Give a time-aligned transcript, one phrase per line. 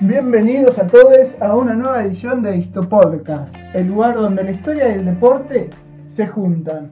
[0.00, 4.98] Bienvenidos a todos a una nueva edición de Histopodcast, el lugar donde la historia y
[4.98, 5.70] el deporte
[6.16, 6.90] se juntan.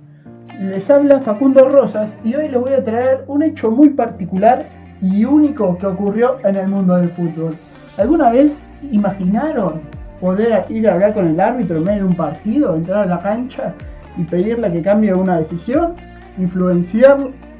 [0.60, 4.67] Les habla Facundo Rosas y hoy les voy a traer un hecho muy particular
[5.00, 7.57] y único que ocurrió en el mundo del fútbol.
[7.99, 8.57] ¿Alguna vez
[8.93, 9.80] imaginaron
[10.21, 13.21] poder ir a hablar con el árbitro en medio de un partido, entrar a la
[13.21, 13.75] cancha
[14.16, 15.96] y pedirle que cambie una decisión?
[16.39, 17.16] ¿Influenciar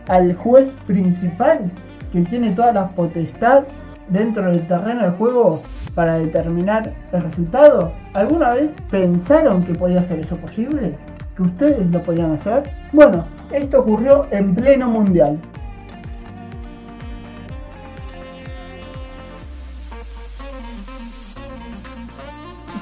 [0.07, 1.69] al juez principal
[2.13, 3.65] que tiene toda la potestad
[4.13, 5.63] dentro del terreno de juego
[5.95, 7.93] para determinar el resultado?
[8.15, 10.97] ¿Alguna vez pensaron que podía ser eso posible?
[11.37, 12.71] ¿Que ustedes lo podían hacer?
[12.93, 15.39] Bueno, esto ocurrió en pleno mundial.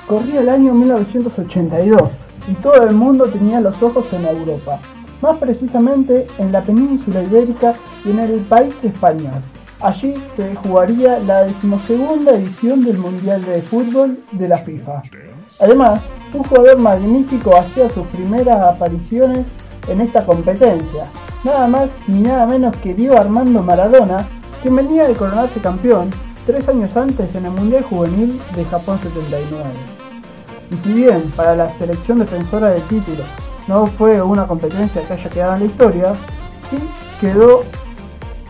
[0.06, 2.10] Corría el año 1982
[2.48, 4.80] y todo el mundo tenía los ojos en Europa,
[5.22, 7.74] más precisamente en la península ibérica
[8.04, 9.40] y en el país español.
[9.80, 15.02] Allí se jugaría la decimosegunda edición del Mundial de Fútbol de la FIFA.
[15.58, 16.02] Además,
[16.34, 19.46] un jugador magnífico hacía sus primeras apariciones
[19.88, 21.04] en esta competencia,
[21.44, 24.26] nada más ni nada menos que Diego Armando Maradona,
[24.62, 26.10] que venía de coronarse campeón
[26.46, 29.64] tres años antes en el Mundial Juvenil de Japón 79.
[30.72, 33.24] Y si bien para la selección defensora de título
[33.66, 36.14] no fue una competencia que haya quedado en la historia,
[36.68, 36.76] sí
[37.20, 37.64] quedó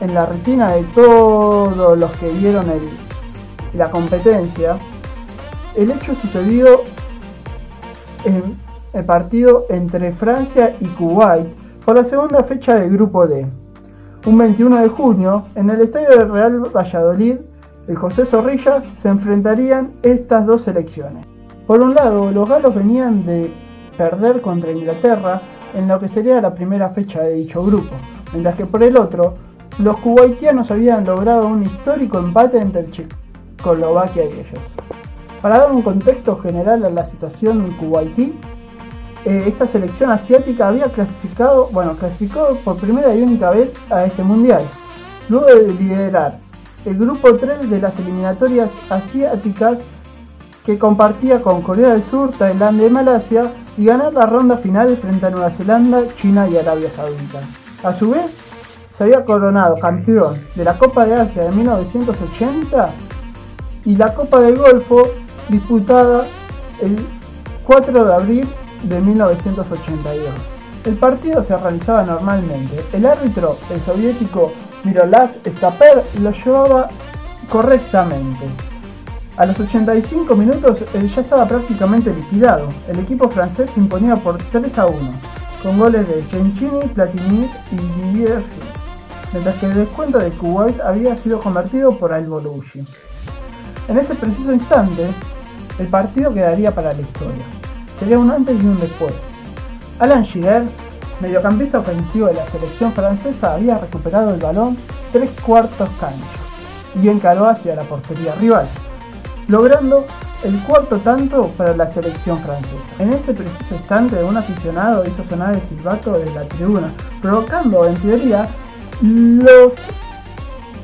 [0.00, 2.66] en la retina de todos los que vieron
[3.74, 4.76] la competencia,
[5.76, 6.82] el hecho sucedido
[8.24, 8.56] en
[8.92, 11.46] el partido entre Francia y Kuwait
[11.84, 13.46] por la segunda fecha del grupo D.
[14.26, 17.36] Un 21 de junio, en el estadio del Real Valladolid,
[17.88, 21.26] el José Zorrilla se enfrentarían estas dos selecciones.
[21.66, 23.52] Por un lado, los galos venían de
[23.96, 25.40] perder contra Inglaterra
[25.74, 27.94] en lo que sería la primera fecha de dicho grupo,
[28.32, 29.34] mientras que por el otro,
[29.82, 34.60] los kuwaitianos habían logrado un histórico empate entre Checoslovaquia y ellos.
[35.40, 38.34] Para dar un contexto general a la situación en Kuwaití,
[39.24, 44.22] eh, esta selección asiática había clasificado, bueno, clasificó por primera y única vez a este
[44.22, 44.62] mundial,
[45.28, 46.38] luego de liderar
[46.84, 49.78] el grupo 3 de las eliminatorias asiáticas
[50.64, 55.26] que compartía con Corea del Sur, Tailandia y Malasia y ganar la ronda final frente
[55.26, 57.40] a Nueva Zelanda, China y Arabia Saudita.
[57.82, 58.49] A su vez,
[59.00, 62.90] se había coronado campeón de la Copa de Asia de 1980
[63.86, 65.04] y la Copa del Golfo
[65.48, 66.26] disputada
[66.82, 66.98] el
[67.64, 68.48] 4 de abril
[68.82, 70.28] de 1982.
[70.84, 72.84] El partido se realizaba normalmente.
[72.92, 74.52] El árbitro, el soviético
[74.84, 76.88] Mirolav Staper, lo llevaba
[77.48, 78.44] correctamente.
[79.38, 82.68] A los 85 minutos ya estaba prácticamente liquidado.
[82.86, 84.98] El equipo francés se imponía por 3 a 1,
[85.62, 87.76] con goles de Cencini, Platini y
[88.12, 88.42] Didier
[89.32, 92.82] mientras que el descuento de Kuwait había sido convertido por Al Bolushi.
[93.88, 95.08] En ese preciso instante,
[95.78, 97.44] el partido quedaría para la historia.
[97.98, 99.12] Sería un antes y un después.
[99.98, 100.64] Alan Shearer,
[101.20, 104.76] mediocampista ofensivo de la selección francesa, había recuperado el balón
[105.12, 106.24] tres cuartos cancha
[107.00, 108.66] y encaró hacia la portería rival,
[109.48, 110.06] logrando
[110.42, 112.74] el cuarto tanto para la selección francesa.
[112.98, 117.94] En ese preciso instante, un aficionado hizo sonar el silbato desde la tribuna, provocando en
[117.96, 118.48] teoría
[119.02, 119.72] los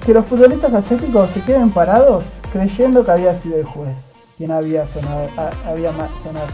[0.04, 3.96] que los futbolistas asiáticos se queden parados creyendo que había sido el juez
[4.36, 5.26] quien había sonado,
[5.66, 6.46] había sonado.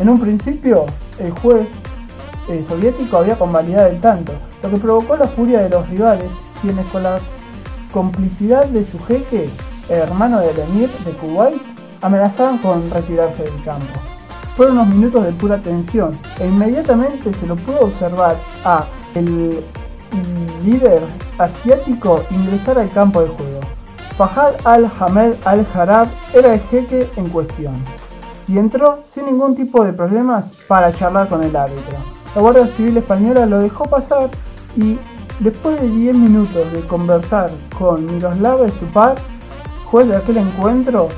[0.00, 0.86] En un principio,
[1.18, 1.66] el juez
[2.48, 6.28] eh, soviético había convalidado el tanto, lo que provocó la furia de los rivales,
[6.60, 7.20] quienes con la
[7.92, 9.48] complicidad de su jeque,
[9.88, 11.62] el hermano del emir de Kuwait,
[12.00, 14.00] amenazaban con retirarse del campo.
[14.56, 19.62] Fueron unos minutos de pura tensión e inmediatamente se lo pudo observar a el
[20.64, 21.00] líder
[21.38, 23.60] asiático ingresar al campo de juego.
[24.16, 27.74] Fahad al-Hamed al-Harab era el jeque en cuestión
[28.48, 31.96] y entró sin ningún tipo de problemas para charlar con el árbitro.
[32.34, 34.30] La Guardia Civil Española lo dejó pasar
[34.76, 34.98] y
[35.40, 39.16] después de 10 minutos de conversar con Miroslav Stupar,
[39.86, 41.08] juez de aquel encuentro,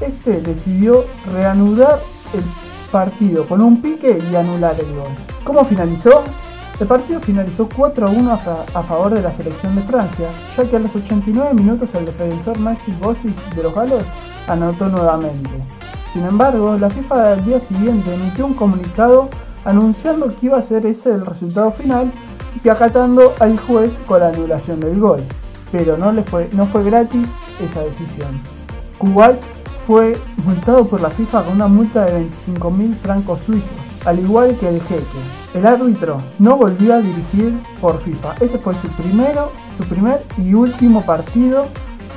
[0.00, 2.00] este decidió reanudar
[2.32, 2.42] el
[2.90, 5.08] partido con un pique y anular el gol.
[5.44, 6.22] ¿Cómo finalizó?
[6.80, 10.76] El partido finalizó 4 a 1 a, favor de la selección de Francia, ya que
[10.76, 14.02] a los 89 minutos el defensor Maxi Bossis de los galos
[14.48, 15.50] anotó nuevamente.
[16.14, 19.28] Sin embargo, la FIFA al día siguiente emitió un comunicado
[19.66, 22.10] anunciando que iba a ser ese el resultado final
[22.64, 25.22] y acatando al juez con la anulación del gol.
[25.70, 27.28] Pero no, le fue, no fue gratis
[27.62, 28.40] esa decisión.
[28.96, 29.38] Kuwait
[29.86, 32.26] fue multado por la FIFA con una multa de
[32.56, 35.04] 25.000 francos suizos, al igual que el jeque.
[35.54, 38.34] El árbitro no volvió a dirigir por FIFA.
[38.40, 41.66] Ese fue su primero, su primer y último partido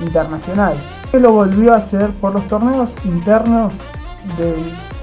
[0.02, 0.76] internacional.
[1.12, 3.72] que lo volvió a hacer por los torneos internos
[4.36, 4.56] del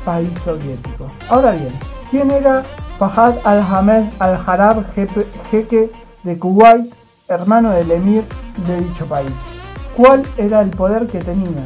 [0.04, 1.06] país soviético.
[1.28, 1.72] Ahora bien,
[2.10, 2.64] ¿quién era
[2.98, 4.84] Fahad al-Hamed al-Harab,
[5.52, 5.92] jeque
[6.24, 6.92] de Kuwait,
[7.28, 8.24] hermano del emir
[8.66, 9.30] de dicho país?
[9.96, 11.64] ¿Cuál era el poder que tenía?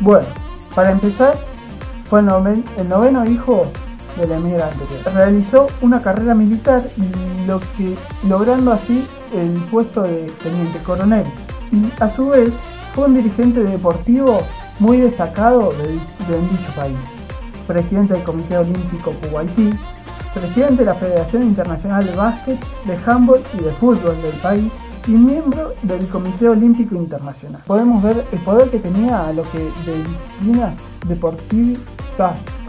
[0.00, 0.26] Bueno,
[0.74, 1.38] para empezar,
[2.08, 2.26] fue el,
[2.88, 3.66] noveno hijo
[4.16, 5.14] del emir anterior.
[5.14, 6.82] Realizó una carrera militar
[7.46, 7.94] lo que,
[8.28, 11.24] logrando así el puesto de teniente coronel.
[11.72, 12.50] Y a su vez
[12.94, 14.40] fue un dirigente deportivo
[14.78, 16.96] muy destacado de, dicho país.
[17.66, 19.70] Presidente del Comité Olímpico Kuwaití,
[20.34, 24.72] presidente de la Federación Internacional de Básquet, de Handball y de Fútbol del país
[25.06, 27.62] y miembro del Comité Olímpico Internacional.
[27.66, 30.74] Podemos ver el poder que tenía a lo que de disciplinas
[31.06, 31.78] deportivas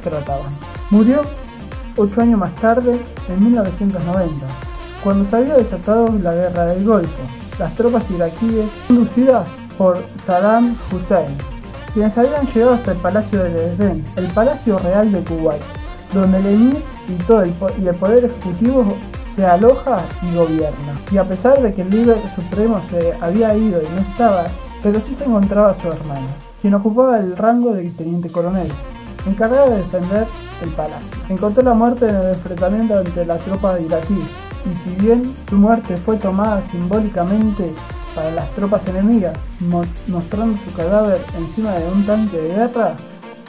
[0.02, 0.71] trataban.
[0.92, 1.22] Murió
[1.96, 2.92] ocho años más tarde,
[3.30, 4.46] en 1990,
[5.02, 7.24] cuando se había desatado la guerra del Golfo.
[7.58, 9.48] Las tropas iraquíes, conducidas
[9.78, 11.38] por Saddam Hussein,
[11.94, 15.62] quienes habían llegado hasta el Palacio de Edén, el Palacio Real de Kuwait,
[16.14, 18.98] donde el emir y todo el, y el poder ejecutivo
[19.38, 21.00] se aloja y gobierna.
[21.10, 24.44] Y a pesar de que el líder supremo se había ido y no estaba,
[24.84, 26.28] pero sí se encontraba su hermano,
[26.62, 28.68] quien ocupaba el rango de teniente coronel,
[29.26, 30.28] encargado de defender
[30.62, 31.08] el palacio.
[31.30, 34.22] Encontró la muerte en el enfrentamiento ante la tropa iraquí,
[34.64, 37.74] y si bien su muerte fue tomada simbólicamente
[38.16, 39.38] para las tropas enemigas,
[40.08, 42.94] mostrando su cadáver encima de un tanque de guerra,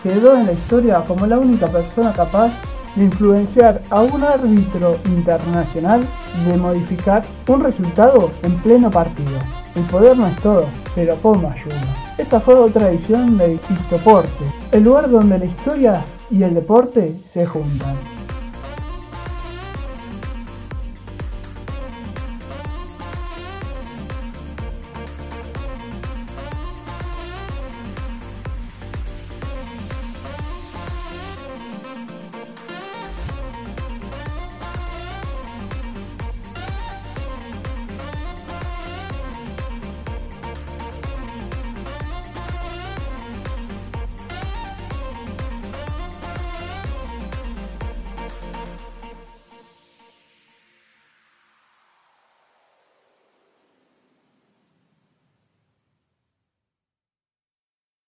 [0.03, 2.51] quedó en la historia como la única persona capaz
[2.97, 6.03] de influenciar a un árbitro internacional
[6.47, 9.39] de modificar un resultado en pleno partido.
[9.75, 11.81] El poder no es todo, pero como ayuda.
[12.19, 17.47] Esta fue otra edición de Histoporte, el lugar donde la historia y el deporte se
[17.47, 18.12] juntan.